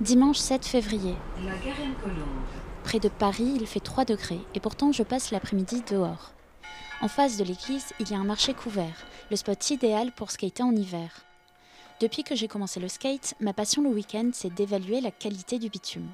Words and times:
Dimanche 0.00 0.38
7 0.38 0.66
février. 0.66 1.14
Près 2.82 2.98
de 2.98 3.08
Paris, 3.08 3.52
il 3.54 3.66
fait 3.66 3.78
3 3.78 4.04
degrés 4.04 4.40
et 4.54 4.60
pourtant 4.60 4.90
je 4.90 5.02
passe 5.02 5.30
l'après-midi 5.30 5.82
dehors. 5.88 6.32
En 7.02 7.08
face 7.08 7.36
de 7.36 7.44
l'église, 7.44 7.92
il 8.00 8.10
y 8.10 8.14
a 8.14 8.18
un 8.18 8.24
marché 8.24 8.54
couvert, 8.54 9.04
le 9.30 9.36
spot 9.36 9.70
idéal 9.70 10.10
pour 10.12 10.30
skater 10.30 10.62
en 10.62 10.74
hiver. 10.74 11.24
Depuis 12.00 12.24
que 12.24 12.34
j'ai 12.34 12.48
commencé 12.48 12.80
le 12.80 12.88
skate, 12.88 13.34
ma 13.38 13.52
passion 13.52 13.82
le 13.82 13.90
week-end, 13.90 14.30
c'est 14.32 14.52
d'évaluer 14.52 15.00
la 15.00 15.12
qualité 15.12 15.58
du 15.58 15.68
bitume. 15.68 16.08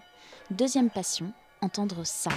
Deuxième 0.51 0.91
passion, 0.91 1.33
entendre 1.63 2.05
ça. 2.05 2.31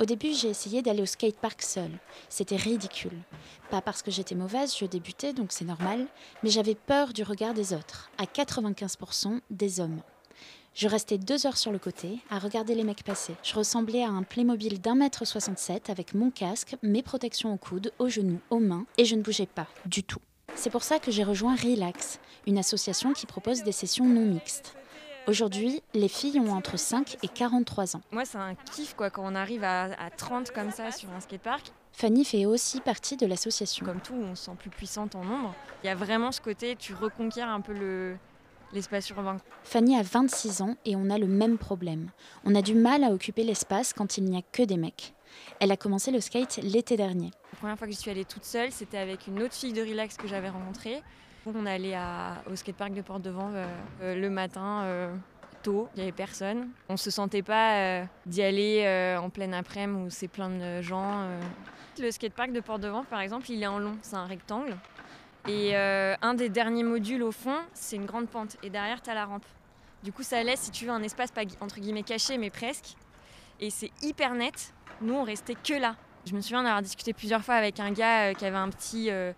Au 0.00 0.04
début, 0.04 0.32
j'ai 0.32 0.48
essayé 0.48 0.80
d'aller 0.80 1.02
au 1.02 1.06
skatepark 1.06 1.60
seul. 1.60 1.90
C'était 2.28 2.56
ridicule. 2.56 3.18
Pas 3.68 3.80
parce 3.80 4.02
que 4.02 4.12
j'étais 4.12 4.36
mauvaise, 4.36 4.76
je 4.76 4.86
débutais, 4.86 5.32
donc 5.32 5.50
c'est 5.50 5.64
normal, 5.64 6.06
mais 6.44 6.50
j'avais 6.50 6.76
peur 6.76 7.12
du 7.12 7.24
regard 7.24 7.52
des 7.52 7.72
autres, 7.72 8.08
à 8.16 8.24
95% 8.24 9.40
des 9.50 9.80
hommes. 9.80 10.00
Je 10.74 10.86
restais 10.86 11.18
deux 11.18 11.44
heures 11.46 11.56
sur 11.56 11.72
le 11.72 11.80
côté 11.80 12.20
à 12.30 12.38
regarder 12.38 12.76
les 12.76 12.84
mecs 12.84 13.02
passer. 13.02 13.34
Je 13.42 13.54
ressemblais 13.54 14.04
à 14.04 14.10
un 14.10 14.22
Playmobil 14.22 14.80
d'un 14.80 14.94
mètre 14.94 15.26
67 15.26 15.90
avec 15.90 16.14
mon 16.14 16.30
casque, 16.30 16.76
mes 16.84 17.02
protections 17.02 17.52
aux 17.52 17.56
coudes, 17.56 17.92
aux 17.98 18.08
genoux, 18.08 18.38
aux 18.50 18.60
mains, 18.60 18.86
et 18.98 19.04
je 19.04 19.16
ne 19.16 19.22
bougeais 19.22 19.46
pas 19.46 19.66
du 19.86 20.04
tout. 20.04 20.20
C'est 20.54 20.70
pour 20.70 20.84
ça 20.84 21.00
que 21.00 21.10
j'ai 21.10 21.24
rejoint 21.24 21.56
Relax, 21.56 22.20
une 22.46 22.58
association 22.58 23.12
qui 23.12 23.26
propose 23.26 23.64
des 23.64 23.72
sessions 23.72 24.06
non 24.06 24.26
mixtes. 24.26 24.77
Aujourd'hui, 25.28 25.82
les 25.92 26.08
filles 26.08 26.40
ont 26.40 26.52
entre 26.52 26.78
5 26.78 27.18
et 27.22 27.28
43 27.28 27.96
ans. 27.96 28.00
Moi, 28.12 28.24
c'est 28.24 28.38
un 28.38 28.54
kiff 28.54 28.94
quoi, 28.94 29.10
quand 29.10 29.22
on 29.26 29.34
arrive 29.34 29.62
à, 29.62 29.90
30 30.16 30.52
comme 30.52 30.70
ça 30.70 30.90
sur 30.90 31.10
un 31.10 31.20
skatepark. 31.20 31.70
Fanny 31.92 32.24
fait 32.24 32.46
aussi 32.46 32.80
partie 32.80 33.18
de 33.18 33.26
l'association. 33.26 33.84
Comme 33.84 34.00
tout, 34.00 34.14
on 34.14 34.34
se 34.34 34.46
sent 34.46 34.56
plus 34.58 34.70
puissante 34.70 35.14
en 35.16 35.24
nombre. 35.24 35.54
Il 35.84 35.86
y 35.86 35.90
a 35.90 35.94
vraiment 35.94 36.32
ce 36.32 36.40
côté, 36.40 36.76
tu 36.76 36.94
reconquiers 36.94 37.42
un 37.42 37.60
peu 37.60 37.74
le, 37.74 38.16
l'espace 38.72 39.10
urbain. 39.10 39.36
Fanny 39.64 39.98
a 39.98 40.02
26 40.02 40.62
ans 40.62 40.76
et 40.86 40.96
on 40.96 41.10
a 41.10 41.18
le 41.18 41.26
même 41.26 41.58
problème. 41.58 42.08
On 42.46 42.54
a 42.54 42.62
du 42.62 42.74
mal 42.74 43.04
à 43.04 43.10
occuper 43.10 43.44
l'espace 43.44 43.92
quand 43.92 44.16
il 44.16 44.24
n'y 44.24 44.38
a 44.38 44.42
que 44.50 44.62
des 44.62 44.78
mecs. 44.78 45.12
Elle 45.60 45.72
a 45.72 45.76
commencé 45.76 46.10
le 46.10 46.22
skate 46.22 46.58
l'été 46.62 46.96
dernier. 46.96 47.32
La 47.52 47.58
première 47.58 47.76
fois 47.76 47.86
que 47.86 47.92
je 47.92 47.98
suis 47.98 48.10
allée 48.10 48.24
toute 48.24 48.46
seule, 48.46 48.72
c'était 48.72 48.96
avec 48.96 49.26
une 49.26 49.42
autre 49.42 49.54
fille 49.54 49.74
de 49.74 49.82
relax 49.82 50.16
que 50.16 50.26
j'avais 50.26 50.48
rencontrée. 50.48 51.02
On 51.46 51.66
allait 51.66 51.94
à, 51.94 52.42
au 52.50 52.56
skatepark 52.56 52.92
de 52.92 53.02
Porte-de-Vent 53.02 53.50
euh, 53.54 53.66
euh, 54.02 54.14
le 54.14 54.28
matin 54.28 54.82
euh, 54.82 55.14
tôt, 55.62 55.88
il 55.94 55.98
n'y 55.98 56.02
avait 56.02 56.12
personne. 56.12 56.68
On 56.88 56.94
ne 56.94 56.98
se 56.98 57.10
sentait 57.10 57.42
pas 57.42 58.04
d'y 58.26 58.42
aller 58.42 59.16
en 59.20 59.30
pleine 59.30 59.54
après-midi 59.54 60.06
où 60.06 60.10
c'est 60.10 60.28
plein 60.28 60.50
de 60.50 60.82
gens. 60.82 61.28
Le 61.98 62.10
skatepark 62.10 62.52
de 62.52 62.60
Porte-de-Vent, 62.60 63.04
par 63.04 63.20
exemple, 63.20 63.50
il 63.50 63.62
est 63.62 63.66
en 63.66 63.78
long, 63.78 63.96
c'est 64.02 64.16
un 64.16 64.26
rectangle. 64.26 64.76
Et 65.48 65.74
un 65.74 66.34
des 66.34 66.48
derniers 66.48 66.84
modules 66.84 67.22
au 67.22 67.32
fond, 67.32 67.56
c'est 67.72 67.96
une 67.96 68.06
grande 68.06 68.28
pente. 68.28 68.56
Et 68.62 68.70
derrière, 68.70 69.02
tu 69.02 69.10
as 69.10 69.14
la 69.14 69.24
rampe. 69.24 69.46
Du 70.04 70.12
coup, 70.12 70.22
ça 70.22 70.42
laisse, 70.44 70.60
si 70.60 70.70
tu 70.70 70.84
veux, 70.84 70.92
un 70.92 71.02
espace 71.02 71.32
pas 71.32 71.42
entre 71.60 71.80
guillemets 71.80 72.04
caché, 72.04 72.38
mais 72.38 72.50
presque. 72.50 72.94
Et 73.58 73.70
c'est 73.70 73.90
hyper 74.02 74.34
net. 74.34 74.72
Nous, 75.00 75.14
on 75.14 75.24
restait 75.24 75.56
que 75.56 75.74
là. 75.74 75.96
Je 76.24 76.34
me 76.34 76.40
souviens 76.40 76.62
d'avoir 76.62 76.82
discuté 76.82 77.12
plusieurs 77.12 77.42
fois 77.42 77.54
avec 77.54 77.80
un 77.80 77.90
gars 77.90 78.34
qui 78.34 78.44
avait 78.44 78.56
un 78.56 78.68
petit 78.68 79.10
euh, 79.10 79.32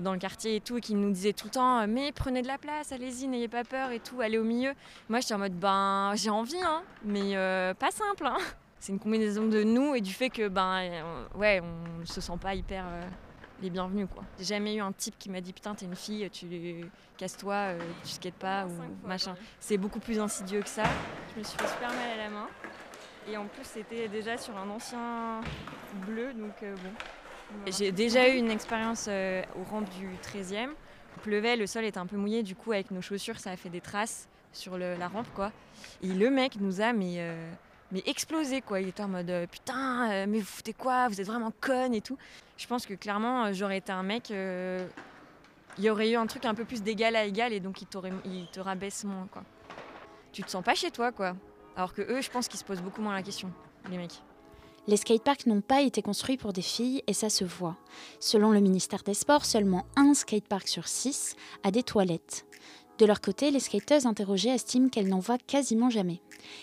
dans 0.00 0.12
le 0.12 0.18
quartier 0.18 0.56
et 0.56 0.60
tout, 0.60 0.78
et 0.78 0.80
qui 0.80 0.94
nous 0.94 1.10
disait 1.10 1.32
tout 1.32 1.46
le 1.46 1.52
temps 1.52 1.80
euh, 1.80 1.86
Mais 1.88 2.12
prenez 2.12 2.42
de 2.42 2.46
la 2.46 2.58
place, 2.58 2.92
allez-y, 2.92 3.26
n'ayez 3.26 3.48
pas 3.48 3.64
peur 3.64 3.90
et 3.90 3.98
tout, 3.98 4.20
allez 4.20 4.38
au 4.38 4.44
milieu. 4.44 4.72
Moi, 5.08 5.20
j'étais 5.20 5.34
en 5.34 5.38
mode 5.38 5.54
Ben, 5.54 6.12
j'ai 6.14 6.30
envie, 6.30 6.62
hein, 6.62 6.82
mais 7.04 7.36
euh, 7.36 7.74
pas 7.74 7.90
simple. 7.90 8.26
Hein. 8.26 8.38
C'est 8.78 8.92
une 8.92 8.98
combinaison 8.98 9.46
de 9.46 9.62
nous 9.62 9.94
et 9.94 10.00
du 10.00 10.12
fait 10.12 10.30
que, 10.30 10.48
ben, 10.48 11.04
ouais, 11.36 11.60
on 11.60 12.04
se 12.04 12.20
sent 12.20 12.38
pas 12.40 12.54
hyper 12.54 12.84
les 13.60 13.70
bienvenus, 13.70 14.08
quoi. 14.12 14.24
J'ai 14.38 14.44
jamais 14.44 14.74
eu 14.74 14.80
un 14.80 14.90
type 14.90 15.16
qui 15.16 15.30
m'a 15.30 15.40
dit 15.40 15.52
Putain, 15.52 15.72
t'es 15.76 15.86
une 15.86 15.94
fille, 15.94 16.28
tu 16.30 16.84
casse-toi, 17.16 17.74
tu 18.02 18.10
skates 18.10 18.34
pas, 18.34 18.66
ou 18.66 19.06
machin. 19.06 19.36
C'est 19.60 19.76
beaucoup 19.76 20.00
plus 20.00 20.18
insidieux 20.18 20.62
que 20.62 20.68
ça. 20.68 20.82
Je 21.32 21.38
me 21.38 21.44
suis 21.44 21.56
fait 21.56 21.68
super 21.68 21.90
mal 21.90 22.10
à 22.14 22.16
la 22.16 22.28
main. 22.28 22.48
Et 23.28 23.36
en 23.36 23.46
plus, 23.46 23.62
c'était 23.62 24.08
déjà 24.08 24.36
sur 24.36 24.56
un 24.58 24.68
ancien 24.68 25.42
bleu, 26.04 26.32
donc 26.34 26.56
bon. 26.60 26.90
J'ai 27.66 27.92
déjà 27.92 28.28
eu 28.28 28.36
une 28.36 28.50
expérience 28.50 29.06
euh, 29.08 29.42
aux 29.56 29.64
rampes 29.64 29.88
du 29.90 30.08
13e. 30.16 30.70
Il 31.16 31.22
pleuvait, 31.22 31.56
le 31.56 31.66
sol 31.66 31.84
était 31.84 31.98
un 31.98 32.06
peu 32.06 32.16
mouillé, 32.16 32.42
du 32.42 32.56
coup 32.56 32.72
avec 32.72 32.90
nos 32.90 33.00
chaussures 33.00 33.38
ça 33.38 33.50
a 33.50 33.56
fait 33.56 33.68
des 33.68 33.80
traces 33.80 34.28
sur 34.52 34.76
la 34.76 35.08
rampe 35.08 35.32
quoi. 35.34 35.52
Et 36.02 36.08
le 36.08 36.30
mec 36.30 36.56
nous 36.60 36.80
a 36.80 36.92
mais, 36.92 37.16
euh, 37.18 37.52
mais 37.92 38.02
explosé 38.06 38.60
quoi. 38.60 38.80
Il 38.80 38.88
était 38.88 39.02
en 39.02 39.08
mode 39.08 39.30
euh, 39.30 39.46
putain 39.46 40.26
mais 40.26 40.40
vous 40.40 40.46
foutez 40.46 40.72
quoi? 40.72 41.08
Vous 41.08 41.20
êtes 41.20 41.26
vraiment 41.26 41.52
conne 41.60 41.94
et 41.94 42.00
tout. 42.00 42.18
Je 42.56 42.66
pense 42.66 42.84
que 42.84 42.94
clairement 42.94 43.52
j'aurais 43.52 43.78
été 43.78 43.92
un 43.92 44.02
mec, 44.02 44.30
il 44.30 45.84
y 45.84 45.88
aurait 45.88 46.10
eu 46.10 46.16
un 46.16 46.26
truc 46.26 46.44
un 46.44 46.54
peu 46.54 46.64
plus 46.64 46.82
d'égal 46.82 47.14
à 47.14 47.24
égal 47.24 47.52
et 47.52 47.60
donc 47.60 47.80
il, 47.80 47.86
il 48.24 48.46
te 48.50 48.60
rabaisse 48.60 49.04
moins 49.04 49.28
quoi. 49.30 49.44
Tu 50.32 50.42
te 50.42 50.50
sens 50.50 50.64
pas 50.64 50.74
chez 50.74 50.90
toi 50.90 51.12
quoi. 51.12 51.36
Alors 51.76 51.94
que 51.94 52.02
eux 52.02 52.20
je 52.20 52.30
pense 52.30 52.48
qu'ils 52.48 52.58
se 52.58 52.64
posent 52.64 52.82
beaucoup 52.82 53.02
moins 53.02 53.14
la 53.14 53.22
question, 53.22 53.52
les 53.88 53.96
mecs. 53.96 54.20
Les 54.88 54.96
skateparks 54.96 55.46
n'ont 55.46 55.60
pas 55.60 55.82
été 55.82 56.02
construits 56.02 56.36
pour 56.36 56.52
des 56.52 56.62
filles 56.62 57.02
et 57.06 57.12
ça 57.12 57.30
se 57.30 57.44
voit. 57.44 57.76
Selon 58.18 58.50
le 58.50 58.60
ministère 58.60 59.04
des 59.04 59.14
Sports, 59.14 59.44
seulement 59.44 59.86
un 59.94 60.12
skatepark 60.12 60.66
sur 60.66 60.88
six 60.88 61.36
a 61.62 61.70
des 61.70 61.84
toilettes. 61.84 62.46
De 62.98 63.06
leur 63.06 63.20
côté, 63.20 63.50
les 63.50 63.60
skateuses 63.60 64.06
interrogées 64.06 64.50
estiment 64.50 64.88
qu'elles 64.88 65.08
n'en 65.08 65.20
voient 65.20 65.38
quasiment 65.38 65.88
jamais. 65.88 66.20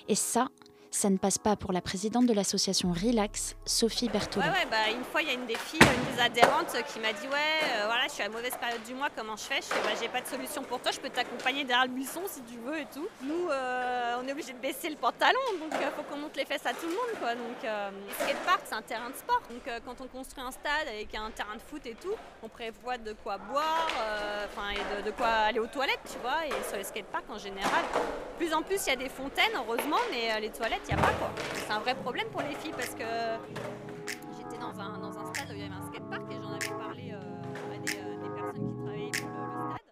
Et 0.09 0.15
ça, 0.15 0.49
ça 0.91 1.09
ne 1.09 1.17
passe 1.17 1.37
pas 1.37 1.55
pour 1.55 1.71
la 1.71 1.81
présidente 1.81 2.25
de 2.25 2.33
l'association 2.33 2.91
Relax, 2.91 3.55
Sophie 3.65 4.09
Berthelot. 4.09 4.43
Ouais, 4.43 4.49
ouais, 4.49 4.67
bah, 4.69 4.89
une 4.91 5.03
fois, 5.03 5.21
il 5.21 5.27
y 5.27 5.31
a 5.31 5.33
une 5.33 5.45
des 5.45 5.55
filles, 5.55 5.79
une 5.81 6.15
des 6.15 6.21
adhérentes 6.21 6.75
qui 6.91 6.99
m'a 6.99 7.13
dit 7.13 7.27
Ouais, 7.27 7.37
euh, 7.63 7.85
voilà, 7.85 8.03
je 8.07 8.13
suis 8.13 8.23
à 8.23 8.27
la 8.27 8.33
mauvaise 8.33 8.55
période 8.59 8.83
du 8.83 8.93
mois, 8.95 9.09
comment 9.15 9.35
je 9.35 9.43
fais? 9.43 9.57
Je 9.57 9.67
fais 9.67 9.81
bah, 9.81 9.95
J'ai 10.01 10.09
pas 10.09 10.21
de 10.21 10.27
solution 10.27 10.63
pour 10.63 10.81
toi, 10.81 10.91
je 10.91 10.99
peux 10.99 11.09
t'accompagner 11.09 11.63
derrière 11.63 11.85
le 11.85 11.91
buisson 11.91 12.21
si 12.27 12.41
tu 12.41 12.57
veux 12.59 12.79
et 12.79 12.87
tout. 12.93 13.07
Nous, 13.21 13.49
euh, 13.49 14.15
on 14.21 14.27
est 14.27 14.31
obligé 14.31 14.53
de 14.53 14.57
baisser 14.57 14.89
le 14.89 14.95
pantalon, 14.95 15.39
donc 15.59 15.69
il 15.71 15.85
euh, 15.85 15.91
faut 15.91 16.03
qu'on 16.03 16.17
monte 16.17 16.35
les 16.35 16.45
fesses 16.45 16.65
à 16.65 16.73
tout 16.73 16.87
le 16.87 16.93
monde. 16.93 17.19
Quoi. 17.19 17.35
Donc, 17.35 17.61
les 17.63 18.13
skateparks, 18.13 18.65
c'est 18.65 18.75
un 18.75 18.81
terrain 18.81 19.09
de 19.09 19.15
sport. 19.15 19.41
Donc, 19.49 19.69
quand 19.85 20.03
on 20.03 20.07
construit 20.07 20.43
un 20.43 20.51
stade 20.51 20.87
avec 20.87 21.13
un 21.15 21.29
terrain 21.31 21.55
de 21.55 21.61
foot 21.61 21.85
et 21.85 21.95
tout, 21.95 22.15
on 22.43 22.49
prévoit 22.49 22.97
de 22.97 23.13
quoi 23.13 23.37
boire, 23.37 23.87
enfin, 24.45 24.69
et 24.71 25.03
de, 25.03 25.11
quoi 25.11 25.27
aller 25.27 25.59
aux 25.59 25.67
toilettes, 25.67 25.99
tu 26.11 26.17
vois. 26.19 26.45
Et 26.47 26.67
sur 26.67 26.77
les 26.77 26.83
skateparks, 26.83 27.29
en 27.29 27.37
général, 27.37 27.83
plus 28.37 28.53
en 28.53 28.61
plus, 28.61 28.79
il 28.87 28.89
y 28.89 28.93
a 28.93 28.95
des 28.95 29.09
fontaines, 29.09 29.51
heureusement, 29.55 29.99
mais 30.11 30.39
les 30.39 30.49
toilettes, 30.49 30.78
pas 30.87 31.13
quoi. 31.13 31.31
C'est 31.55 31.71
un 31.71 31.79
vrai 31.79 31.95
problème 31.95 32.27
pour 32.31 32.41
les 32.41 32.55
filles 32.55 32.73
parce 32.75 32.95
que 32.95 33.03
j'étais 34.37 34.57
dans 34.57 34.79
un, 34.79 34.97
dans 34.99 35.17
un 35.17 35.33
stade 35.33 35.49
où 35.49 35.53
il 35.53 35.59
y 35.59 35.63
avait 35.63 35.73
un 35.73 35.87
skatepark 35.87 36.31
et 36.31 36.35
j'en 36.35 36.53
avais 36.53 36.83
parlé 36.83 37.11
euh, 37.13 37.75
à 37.75 37.77
des, 37.79 37.97
euh, 37.97 38.21
des, 38.21 38.29
personnes 38.29 38.67
qui 38.67 38.75
travaillaient 38.83 39.11
pour 39.11 39.29
le, 39.29 39.45
le 39.45 39.77
stade. 39.77 39.89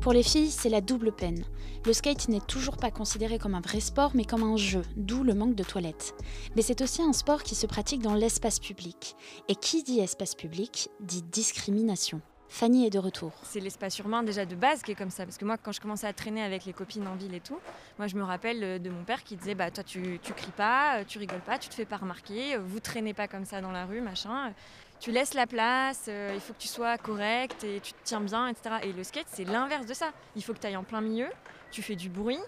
Pour 0.00 0.12
les 0.12 0.22
filles, 0.22 0.50
c'est 0.50 0.68
la 0.68 0.80
double 0.80 1.12
peine. 1.12 1.44
Le 1.84 1.92
skate 1.92 2.28
n'est 2.28 2.40
toujours 2.40 2.76
pas 2.76 2.90
considéré 2.90 3.38
comme 3.38 3.54
un 3.54 3.60
vrai 3.60 3.80
sport, 3.80 4.10
mais 4.14 4.24
comme 4.24 4.42
un 4.42 4.56
jeu, 4.56 4.82
d'où 4.96 5.22
le 5.22 5.34
manque 5.34 5.54
de 5.54 5.62
toilettes. 5.62 6.14
Mais 6.56 6.62
c'est 6.62 6.80
aussi 6.80 7.00
un 7.00 7.12
sport 7.12 7.44
qui 7.44 7.54
se 7.54 7.66
pratique 7.66 8.02
dans 8.02 8.14
l'espace 8.14 8.58
public. 8.58 9.14
Et 9.48 9.54
qui 9.54 9.84
dit 9.84 10.00
espace 10.00 10.34
public 10.34 10.90
dit 11.00 11.22
discrimination. 11.22 12.20
Fanny 12.48 12.86
est 12.86 12.90
de 12.90 12.98
retour. 12.98 13.32
C'est 13.42 13.60
l'espace 13.60 13.98
urbain 13.98 14.22
déjà 14.22 14.46
de 14.46 14.54
base 14.54 14.82
qui 14.82 14.92
est 14.92 14.94
comme 14.94 15.10
ça. 15.10 15.24
Parce 15.24 15.36
que 15.36 15.44
moi, 15.44 15.56
quand 15.58 15.72
je 15.72 15.80
commençais 15.80 16.06
à 16.06 16.12
traîner 16.12 16.42
avec 16.42 16.64
les 16.64 16.72
copines 16.72 17.06
en 17.06 17.14
ville 17.14 17.34
et 17.34 17.40
tout, 17.40 17.58
moi 17.98 18.06
je 18.06 18.16
me 18.16 18.22
rappelle 18.22 18.80
de 18.80 18.90
mon 18.90 19.04
père 19.04 19.24
qui 19.24 19.36
disait 19.36 19.54
Bah, 19.54 19.70
toi, 19.70 19.82
tu, 19.84 20.18
tu 20.22 20.32
cries 20.32 20.52
pas, 20.52 21.04
tu 21.04 21.18
rigoles 21.18 21.40
pas, 21.40 21.58
tu 21.58 21.68
te 21.68 21.74
fais 21.74 21.84
pas 21.84 21.96
remarquer, 21.96 22.56
vous 22.56 22.80
traînez 22.80 23.14
pas 23.14 23.28
comme 23.28 23.44
ça 23.44 23.60
dans 23.60 23.72
la 23.72 23.84
rue, 23.84 24.00
machin. 24.00 24.52
Tu 24.98 25.10
laisses 25.10 25.34
la 25.34 25.46
place, 25.46 26.06
euh, 26.08 26.32
il 26.34 26.40
faut 26.40 26.54
que 26.54 26.58
tu 26.58 26.68
sois 26.68 26.96
correct 26.96 27.64
et 27.64 27.80
tu 27.80 27.92
te 27.92 27.98
tiens 28.04 28.20
bien, 28.20 28.48
etc. 28.48 28.76
Et 28.82 28.92
le 28.92 29.04
skate, 29.04 29.26
c'est 29.28 29.44
l'inverse 29.44 29.84
de 29.84 29.92
ça. 29.92 30.12
Il 30.36 30.42
faut 30.42 30.54
que 30.54 30.58
tu 30.58 30.66
ailles 30.66 30.76
en 30.76 30.84
plein 30.84 31.02
milieu, 31.02 31.28
tu 31.70 31.82
fais 31.82 31.96
du 31.96 32.08
bruit, 32.08 32.38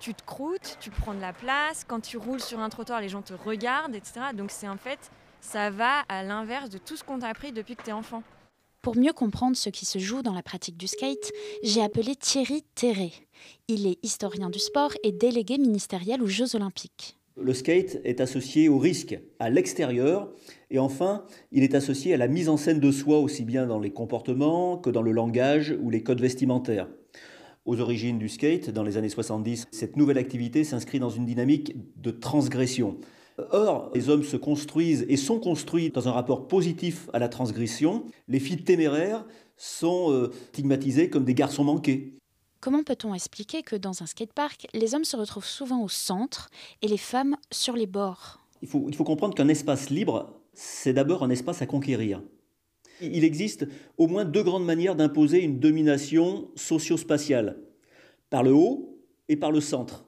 tu 0.00 0.12
te 0.14 0.24
croûtes, 0.24 0.78
tu 0.80 0.90
prends 0.90 1.14
de 1.14 1.20
la 1.20 1.32
place. 1.32 1.84
Quand 1.86 2.00
tu 2.00 2.16
roules 2.16 2.40
sur 2.40 2.58
un 2.58 2.68
trottoir, 2.70 3.00
les 3.00 3.08
gens 3.08 3.22
te 3.22 3.34
regardent, 3.34 3.94
etc. 3.94 4.20
Donc 4.34 4.50
c'est 4.50 4.68
en 4.68 4.78
fait, 4.78 5.12
ça 5.40 5.70
va 5.70 6.00
à 6.08 6.24
l'inverse 6.24 6.70
de 6.70 6.78
tout 6.78 6.96
ce 6.96 7.04
qu'on 7.04 7.20
t'a 7.20 7.28
appris 7.28 7.52
depuis 7.52 7.76
que 7.76 7.82
tu 7.84 7.90
es 7.90 7.92
enfant. 7.92 8.24
Pour 8.82 8.96
mieux 8.96 9.12
comprendre 9.12 9.56
ce 9.56 9.70
qui 9.70 9.86
se 9.86 10.00
joue 10.00 10.22
dans 10.22 10.32
la 10.32 10.42
pratique 10.42 10.76
du 10.76 10.88
skate, 10.88 11.30
j'ai 11.62 11.80
appelé 11.80 12.16
Thierry 12.16 12.64
Terré. 12.74 13.12
Il 13.68 13.86
est 13.86 14.04
historien 14.04 14.50
du 14.50 14.58
sport 14.58 14.90
et 15.04 15.12
délégué 15.12 15.56
ministériel 15.56 16.20
aux 16.20 16.26
Jeux 16.26 16.56
olympiques. 16.56 17.16
Le 17.36 17.54
skate 17.54 18.00
est 18.02 18.20
associé 18.20 18.68
au 18.68 18.78
risque 18.78 19.16
à 19.38 19.50
l'extérieur 19.50 20.32
et 20.68 20.80
enfin, 20.80 21.24
il 21.52 21.62
est 21.62 21.76
associé 21.76 22.12
à 22.12 22.16
la 22.16 22.26
mise 22.26 22.48
en 22.48 22.56
scène 22.56 22.80
de 22.80 22.90
soi 22.90 23.20
aussi 23.20 23.44
bien 23.44 23.68
dans 23.68 23.78
les 23.78 23.92
comportements 23.92 24.76
que 24.78 24.90
dans 24.90 25.02
le 25.02 25.12
langage 25.12 25.76
ou 25.80 25.88
les 25.88 26.02
codes 26.02 26.20
vestimentaires. 26.20 26.88
Aux 27.64 27.80
origines 27.80 28.18
du 28.18 28.28
skate, 28.28 28.70
dans 28.70 28.82
les 28.82 28.96
années 28.96 29.08
70, 29.08 29.68
cette 29.70 29.96
nouvelle 29.96 30.18
activité 30.18 30.64
s'inscrit 30.64 30.98
dans 30.98 31.08
une 31.08 31.24
dynamique 31.24 31.76
de 32.02 32.10
transgression. 32.10 32.98
Or, 33.50 33.90
les 33.94 34.08
hommes 34.08 34.24
se 34.24 34.36
construisent 34.36 35.06
et 35.08 35.16
sont 35.16 35.40
construits 35.40 35.90
dans 35.90 36.08
un 36.08 36.12
rapport 36.12 36.48
positif 36.48 37.08
à 37.12 37.18
la 37.18 37.28
transgression. 37.28 38.04
Les 38.28 38.40
filles 38.40 38.64
téméraires 38.64 39.24
sont 39.56 40.12
euh, 40.12 40.30
stigmatisées 40.48 41.08
comme 41.08 41.24
des 41.24 41.34
garçons 41.34 41.64
manqués. 41.64 42.14
Comment 42.60 42.84
peut-on 42.84 43.14
expliquer 43.14 43.62
que 43.62 43.74
dans 43.74 44.02
un 44.02 44.06
skatepark, 44.06 44.68
les 44.72 44.94
hommes 44.94 45.04
se 45.04 45.16
retrouvent 45.16 45.46
souvent 45.46 45.82
au 45.82 45.88
centre 45.88 46.48
et 46.80 46.88
les 46.88 46.96
femmes 46.96 47.36
sur 47.50 47.74
les 47.74 47.86
bords? 47.86 48.38
Il 48.60 48.68
faut, 48.68 48.84
il 48.88 48.94
faut 48.94 49.04
comprendre 49.04 49.34
qu'un 49.34 49.48
espace 49.48 49.90
libre, 49.90 50.40
c'est 50.52 50.92
d'abord 50.92 51.24
un 51.24 51.30
espace 51.30 51.62
à 51.62 51.66
conquérir. 51.66 52.22
Il 53.00 53.24
existe 53.24 53.66
au 53.98 54.06
moins 54.06 54.24
deux 54.24 54.44
grandes 54.44 54.64
manières 54.64 54.94
d'imposer 54.94 55.42
une 55.42 55.58
domination 55.58 56.50
socio-spatiale, 56.54 57.58
par 58.30 58.44
le 58.44 58.52
haut 58.52 58.96
et 59.28 59.36
par 59.36 59.50
le 59.50 59.60
centre. 59.60 60.04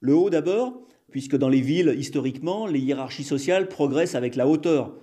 Le 0.00 0.14
haut 0.14 0.28
d'abord, 0.28 0.82
puisque 1.10 1.36
dans 1.36 1.48
les 1.48 1.60
villes, 1.60 1.94
historiquement, 1.98 2.66
les 2.66 2.78
hiérarchies 2.78 3.24
sociales 3.24 3.68
progressent 3.68 4.14
avec 4.14 4.36
la 4.36 4.46
hauteur 4.46 4.94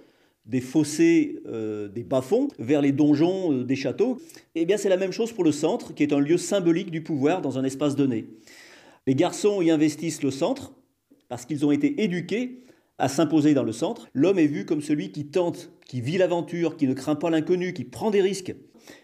des 0.45 0.61
fossés, 0.61 1.39
euh, 1.45 1.89
des 1.89 2.03
bas-fonds, 2.03 2.47
vers 2.57 2.81
les 2.81 2.93
donjons 2.93 3.51
euh, 3.51 3.63
des 3.63 3.75
châteaux. 3.75 4.17
Eh 4.55 4.65
bien, 4.65 4.77
c'est 4.77 4.89
la 4.89 4.97
même 4.97 5.11
chose 5.11 5.33
pour 5.33 5.43
le 5.43 5.51
centre, 5.51 5.93
qui 5.93 6.03
est 6.03 6.13
un 6.13 6.19
lieu 6.19 6.37
symbolique 6.37 6.89
du 6.89 7.03
pouvoir 7.03 7.41
dans 7.41 7.59
un 7.59 7.63
espace 7.65 7.95
donné. 7.95 8.27
Les 9.05 9.15
garçons 9.15 9.61
y 9.61 9.69
investissent 9.69 10.23
le 10.23 10.31
centre, 10.31 10.73
parce 11.27 11.45
qu'ils 11.45 11.65
ont 11.65 11.71
été 11.71 12.01
éduqués 12.01 12.63
à 12.97 13.09
s'imposer 13.09 13.53
dans 13.53 13.63
le 13.63 13.73
centre. 13.73 14.07
L'homme 14.13 14.39
est 14.39 14.47
vu 14.47 14.65
comme 14.65 14.81
celui 14.81 15.11
qui 15.11 15.25
tente, 15.25 15.69
qui 15.85 15.99
vit 15.99 16.17
l'aventure, 16.17 16.77
qui 16.77 16.87
ne 16.87 16.93
craint 16.93 17.15
pas 17.15 17.29
l'inconnu, 17.29 17.73
qui 17.73 17.83
prend 17.83 18.09
des 18.09 18.21
risques. 18.21 18.55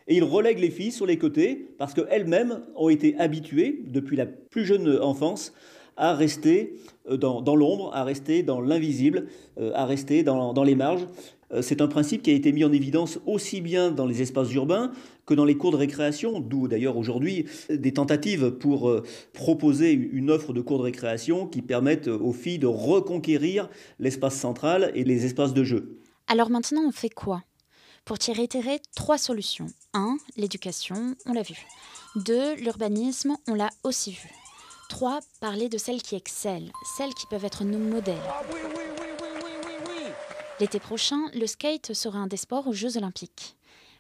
Et 0.07 0.15
il 0.15 0.23
relègue 0.23 0.59
les 0.59 0.71
filles 0.71 0.93
sur 0.93 1.05
les 1.05 1.17
côtés, 1.17 1.67
parce 1.77 1.93
qu'elles-mêmes 1.93 2.61
ont 2.75 2.89
été 2.89 3.17
habituées, 3.17 3.83
depuis 3.87 4.15
la 4.15 4.25
plus 4.25 4.65
jeune 4.65 4.97
enfance, 4.99 5.53
à 5.97 6.13
rester 6.13 6.75
euh, 7.09 7.17
dans, 7.17 7.55
l'ombre, 7.55 7.91
à 7.93 8.03
rester 8.03 8.43
dans 8.43 8.61
l'invisible, 8.61 9.27
euh, 9.59 9.71
à 9.75 9.85
rester 9.85 10.23
dans, 10.23 10.63
les 10.63 10.75
marges. 10.75 11.05
Euh, 11.51 11.61
c'est 11.61 11.81
un 11.81 11.87
principe 11.87 12.21
qui 12.21 12.31
a 12.31 12.33
été 12.33 12.51
mis 12.51 12.63
en 12.63 12.71
évidence 12.71 13.19
aussi 13.25 13.61
bien 13.61 13.91
dans 13.91 14.05
les 14.05 14.21
espaces 14.21 14.51
urbains 14.53 14.91
que 15.25 15.33
dans 15.33 15.45
les 15.45 15.55
cours 15.55 15.71
de 15.71 15.77
récréation, 15.77 16.39
d'où 16.39 16.67
d'ailleurs 16.67 16.97
aujourd'hui 16.97 17.45
des 17.69 17.93
tentatives 17.93 18.51
pour 18.51 18.93
proposer 19.31 19.93
une 19.93 20.29
offre 20.29 20.51
de 20.51 20.59
cours 20.59 20.79
de 20.79 20.83
récréation 20.83 21.47
qui 21.47 21.61
permettent 21.61 22.09
aux 22.09 22.33
filles 22.33 22.59
de 22.59 22.67
reconquérir 22.67 23.69
l'espace 23.99 24.35
central 24.35 24.91
et 24.95 25.05
les 25.05 25.25
espaces 25.25 25.53
de 25.53 25.63
jeu. 25.63 25.97
Alors 26.27 26.49
maintenant, 26.49 26.81
on 26.85 26.91
fait 26.91 27.09
quoi? 27.09 27.43
Pour 28.03 28.17
y 28.27 28.33
réitérer 28.33 28.81
trois 28.97 29.17
solutions. 29.17 29.67
1. 29.93 30.17
L'éducation, 30.35 31.15
on 31.25 31.31
l'a 31.31 31.43
vu. 31.43 31.55
2. 32.17 32.55
L'urbanisme, 32.55 33.37
on 33.47 33.53
l'a 33.53 33.69
aussi 33.83 34.11
vu. 34.11 34.42
3. 34.89 35.19
Parler 35.39 35.69
de 35.69 35.77
celles 35.77 36.01
qui 36.01 36.15
excellent, 36.15 36.71
celles 36.97 37.13
qui 37.13 37.25
peuvent 37.27 37.45
être 37.45 37.63
nos 37.63 37.77
modèles. 37.77 38.17
Ah 38.27 38.41
L'été 40.59 40.79
prochain, 40.79 41.19
le 41.33 41.47
skate 41.47 41.93
sera 41.93 42.19
un 42.19 42.27
des 42.27 42.37
sports 42.37 42.67
aux 42.67 42.73
Jeux 42.73 42.97
Olympiques. 42.97 43.57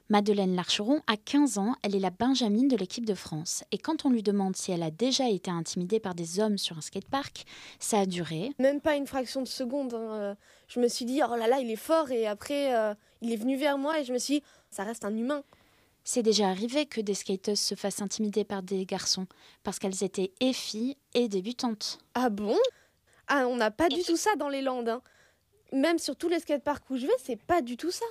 Madeleine 0.09 0.55
Larcheron 0.55 1.01
a 1.07 1.17
15 1.17 1.57
ans, 1.57 1.75
elle 1.81 1.95
est 1.95 1.99
la 1.99 2.09
Benjamine 2.09 2.67
de 2.67 2.75
l'équipe 2.75 3.05
de 3.05 3.15
France. 3.15 3.63
Et 3.71 3.77
quand 3.77 4.05
on 4.05 4.09
lui 4.09 4.21
demande 4.21 4.55
si 4.55 4.71
elle 4.71 4.83
a 4.83 4.91
déjà 4.91 5.27
été 5.29 5.49
intimidée 5.49 5.99
par 5.99 6.13
des 6.13 6.39
hommes 6.39 6.57
sur 6.57 6.77
un 6.77 6.81
skatepark, 6.81 7.45
ça 7.79 7.99
a 8.01 8.05
duré. 8.05 8.51
Même 8.59 8.81
pas 8.81 8.95
une 8.95 9.07
fraction 9.07 9.41
de 9.41 9.47
seconde. 9.47 9.93
Hein, 9.93 10.35
je 10.67 10.79
me 10.79 10.87
suis 10.87 11.05
dit, 11.05 11.21
oh 11.27 11.35
là 11.35 11.47
là, 11.47 11.59
il 11.59 11.71
est 11.71 11.75
fort. 11.75 12.11
Et 12.11 12.27
après, 12.27 12.75
euh, 12.75 12.93
il 13.21 13.31
est 13.31 13.37
venu 13.37 13.55
vers 13.57 13.77
moi 13.77 13.99
et 13.99 14.05
je 14.05 14.13
me 14.13 14.17
suis 14.17 14.35
dit, 14.35 14.43
ça 14.69 14.83
reste 14.83 15.05
un 15.05 15.15
humain. 15.15 15.43
C'est 16.03 16.23
déjà 16.23 16.49
arrivé 16.49 16.85
que 16.85 16.99
des 16.99 17.13
skateuses 17.13 17.59
se 17.59 17.75
fassent 17.75 18.01
intimider 18.01 18.43
par 18.43 18.61
des 18.61 18.85
garçons, 18.85 19.25
parce 19.63 19.79
qu'elles 19.79 20.03
étaient 20.03 20.33
et 20.41 20.51
filles 20.51 20.97
et 21.13 21.29
débutantes. 21.29 21.99
Ah 22.13 22.29
bon? 22.29 22.57
Ah, 23.27 23.47
on 23.47 23.55
n'a 23.55 23.71
pas 23.71 23.87
du 23.87 24.03
tout 24.03 24.17
ça 24.17 24.35
dans 24.35 24.49
les 24.49 24.61
Landes. 24.61 24.89
Hein. 24.89 25.01
Même 25.71 25.99
sur 25.99 26.15
tous 26.15 26.27
les 26.27 26.39
skateparks 26.39 26.89
où 26.89 26.97
je 26.97 27.07
vais, 27.07 27.13
c'est 27.23 27.41
pas 27.41 27.61
du 27.61 27.77
tout 27.77 27.91
ça. 27.91 28.05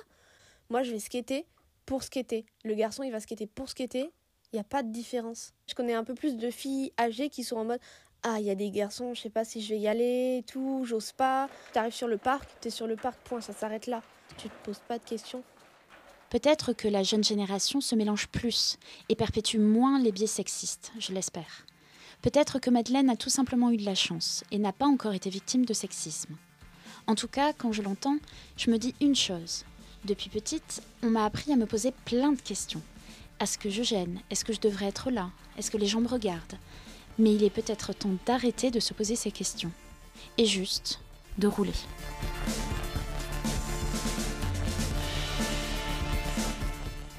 Moi, 0.69 0.81
je 0.81 0.91
vais 0.91 0.99
skater 0.99 1.45
pour 1.85 2.01
skater. 2.01 2.45
Le 2.63 2.73
garçon, 2.73 3.03
il 3.03 3.11
va 3.11 3.19
skater 3.19 3.45
pour 3.45 3.69
skater. 3.69 4.11
Il 4.51 4.55
n'y 4.55 4.59
a 4.59 4.63
pas 4.63 4.81
de 4.81 4.91
différence. 4.91 5.53
Je 5.67 5.75
connais 5.75 5.93
un 5.93 6.03
peu 6.03 6.15
plus 6.15 6.35
de 6.35 6.49
filles 6.49 6.91
âgées 6.99 7.29
qui 7.29 7.43
sont 7.43 7.57
en 7.57 7.65
mode 7.65 7.79
Ah, 8.23 8.39
il 8.39 8.45
y 8.45 8.49
a 8.49 8.55
des 8.55 8.71
garçons, 8.71 9.13
je 9.13 9.21
sais 9.21 9.29
pas 9.29 9.45
si 9.45 9.61
je 9.61 9.73
vais 9.73 9.79
y 9.79 9.87
aller, 9.87 10.43
tout, 10.47 10.83
j'ose 10.85 11.11
pas. 11.11 11.47
Tu 11.73 11.79
arrives 11.79 11.93
sur 11.93 12.07
le 12.07 12.17
parc, 12.17 12.49
tu 12.59 12.69
es 12.69 12.71
sur 12.71 12.87
le 12.87 12.95
parc, 12.95 13.19
point, 13.21 13.41
ça 13.41 13.53
s'arrête 13.53 13.87
là. 13.87 14.01
Tu 14.37 14.49
te 14.49 14.55
poses 14.63 14.81
pas 14.87 14.97
de 14.97 15.03
questions. 15.03 15.43
Peut-être 16.33 16.73
que 16.73 16.87
la 16.87 17.03
jeune 17.03 17.23
génération 17.23 17.79
se 17.79 17.93
mélange 17.93 18.27
plus 18.27 18.79
et 19.07 19.15
perpétue 19.15 19.59
moins 19.59 19.99
les 19.99 20.11
biais 20.11 20.25
sexistes, 20.25 20.91
je 20.97 21.13
l'espère. 21.13 21.67
Peut-être 22.23 22.57
que 22.57 22.71
Madeleine 22.71 23.11
a 23.11 23.15
tout 23.15 23.29
simplement 23.29 23.69
eu 23.69 23.77
de 23.77 23.85
la 23.85 23.93
chance 23.93 24.43
et 24.49 24.57
n'a 24.57 24.73
pas 24.73 24.87
encore 24.87 25.13
été 25.13 25.29
victime 25.29 25.63
de 25.63 25.75
sexisme. 25.75 26.35
En 27.05 27.13
tout 27.13 27.27
cas, 27.27 27.53
quand 27.53 27.71
je 27.71 27.83
l'entends, 27.83 28.17
je 28.57 28.71
me 28.71 28.79
dis 28.79 28.95
une 28.99 29.15
chose. 29.15 29.63
Depuis 30.05 30.31
petite, 30.31 30.81
on 31.03 31.11
m'a 31.11 31.23
appris 31.23 31.53
à 31.53 31.55
me 31.55 31.67
poser 31.67 31.93
plein 32.03 32.31
de 32.31 32.41
questions. 32.41 32.81
Est-ce 33.39 33.59
que 33.59 33.69
je 33.69 33.83
gêne? 33.83 34.19
Est-ce 34.31 34.43
que 34.43 34.53
je 34.53 34.59
devrais 34.59 34.87
être 34.87 35.11
là? 35.11 35.29
Est-ce 35.59 35.69
que 35.69 35.77
les 35.77 35.85
gens 35.85 36.01
me 36.01 36.07
regardent? 36.07 36.57
Mais 37.19 37.35
il 37.35 37.43
est 37.43 37.51
peut-être 37.51 37.93
temps 37.93 38.17
d'arrêter 38.25 38.71
de 38.71 38.79
se 38.79 38.95
poser 38.95 39.15
ces 39.15 39.29
questions. 39.29 39.71
Et 40.39 40.47
juste 40.47 40.99
de 41.37 41.45
rouler. 41.45 41.73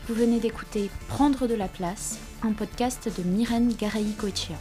Vous 0.07 0.15
venez 0.15 0.39
d'écouter 0.39 0.91
Prendre 1.09 1.47
de 1.47 1.55
la 1.55 1.67
place, 1.67 2.19
un 2.43 2.53
podcast 2.53 3.11
de 3.17 3.23
Myrène 3.27 3.73
Garaï-Coechia. 3.73 4.57